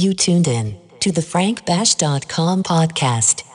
You 0.00 0.14
tuned 0.14 0.48
in 0.48 0.78
to 1.00 1.12
the 1.12 1.20
frankbash.com 1.20 2.62
podcast. 2.62 3.49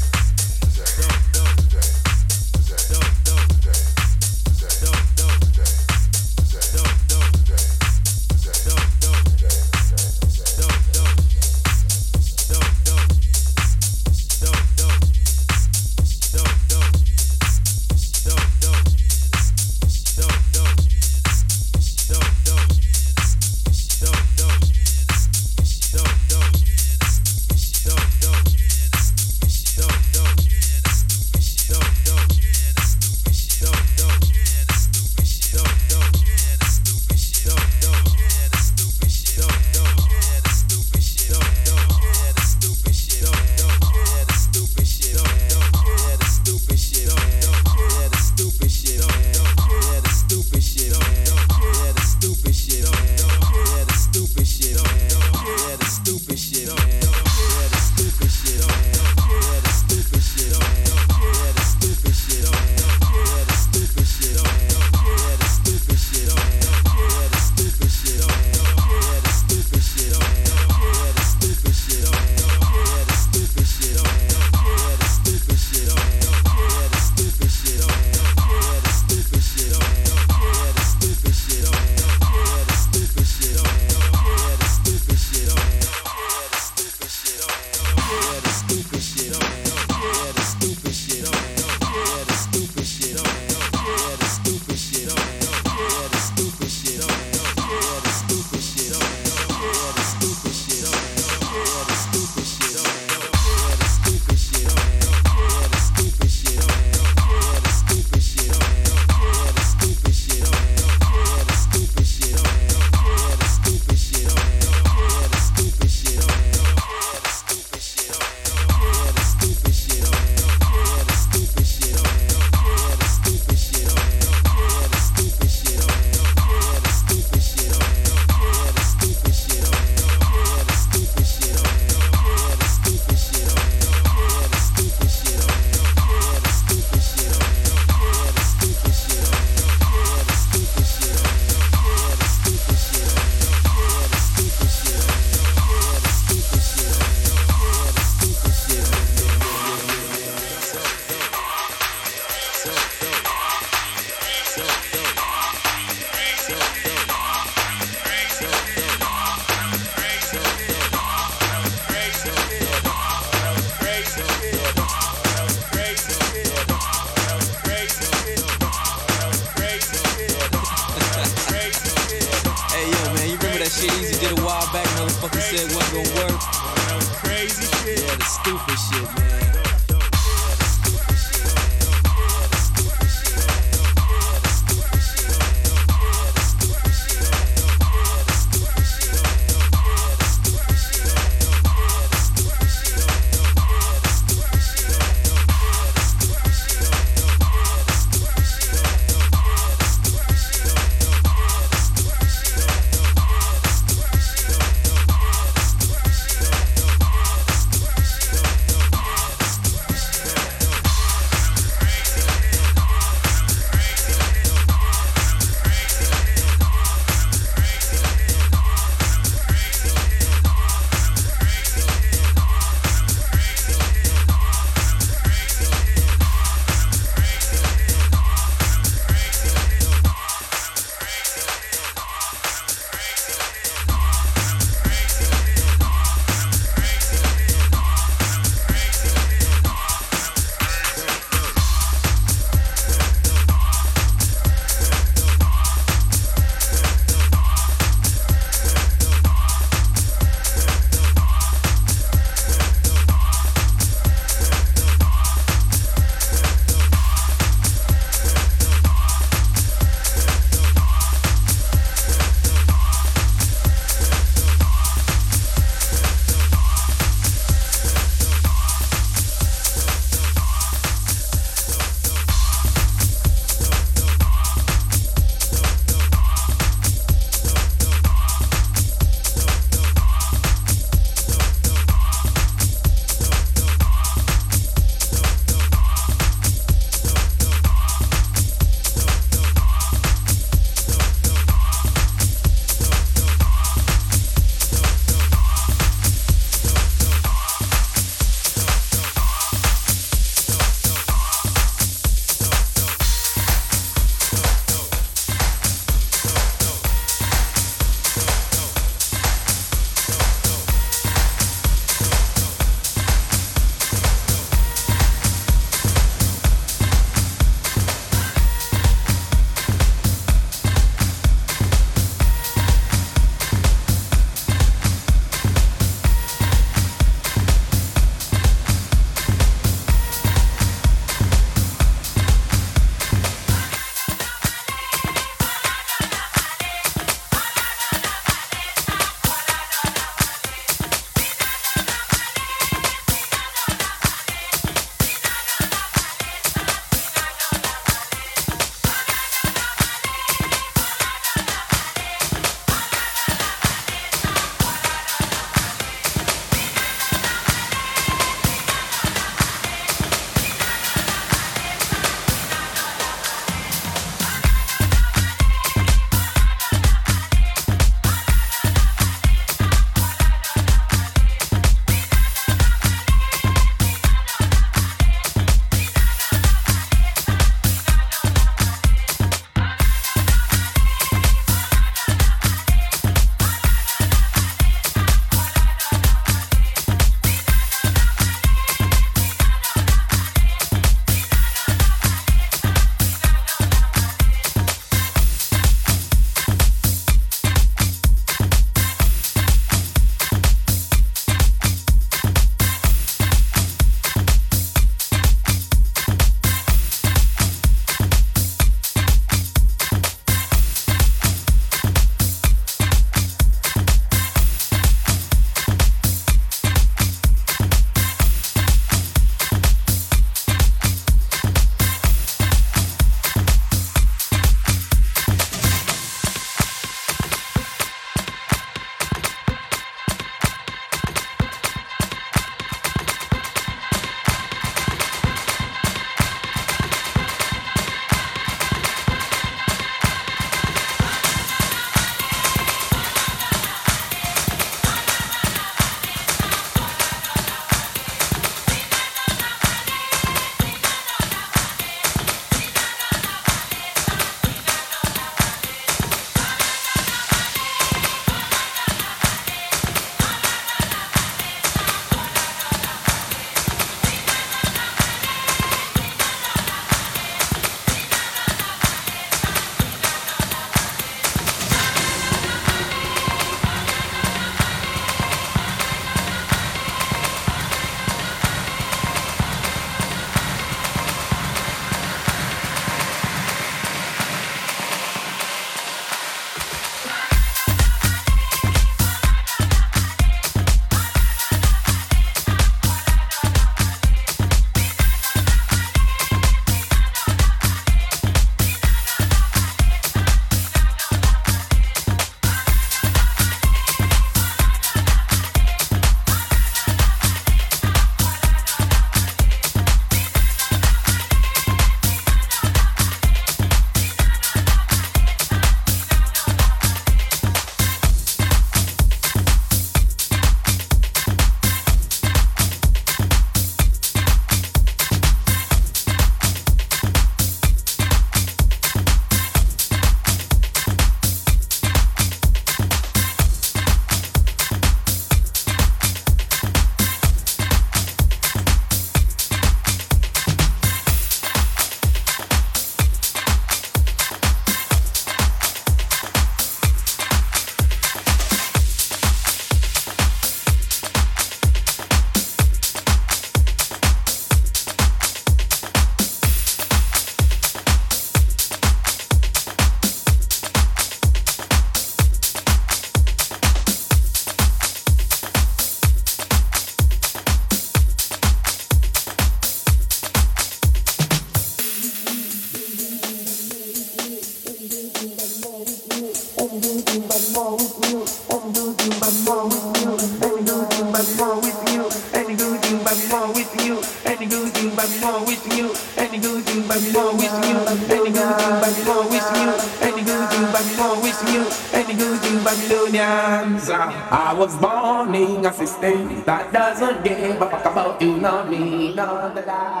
nothing 596.01 596.43
that 596.45 596.73
doesn't 596.73 597.23
give 597.23 597.61
a 597.61 597.69
fuck 597.69 597.85
about 597.85 598.21
you, 598.21 598.37
not 598.37 598.69
me, 598.69 599.13
not 599.13 599.53
the 599.53 599.61
guy. 599.61 600.00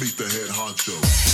meet 0.00 0.16
the 0.16 0.24
head 0.24 0.50
honcho. 0.50 1.33